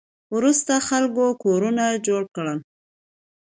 [0.35, 2.59] وروسته خلکو کورونه جوړ کړل